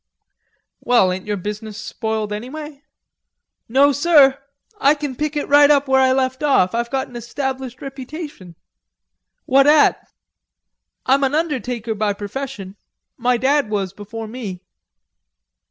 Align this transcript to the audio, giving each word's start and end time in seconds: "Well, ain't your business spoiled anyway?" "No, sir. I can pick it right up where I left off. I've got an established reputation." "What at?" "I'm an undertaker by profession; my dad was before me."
"Well, 0.79 1.11
ain't 1.11 1.27
your 1.27 1.37
business 1.37 1.79
spoiled 1.79 2.33
anyway?" 2.33 2.81
"No, 3.69 3.91
sir. 3.91 4.39
I 4.79 4.95
can 4.95 5.15
pick 5.15 5.35
it 5.35 5.47
right 5.47 5.69
up 5.69 5.87
where 5.87 6.01
I 6.01 6.11
left 6.11 6.41
off. 6.41 6.73
I've 6.73 6.89
got 6.89 7.07
an 7.07 7.15
established 7.15 7.83
reputation." 7.83 8.55
"What 9.45 9.67
at?" 9.67 9.99
"I'm 11.05 11.23
an 11.23 11.35
undertaker 11.35 11.93
by 11.93 12.13
profession; 12.13 12.77
my 13.15 13.37
dad 13.37 13.69
was 13.69 13.93
before 13.93 14.27
me." 14.27 14.63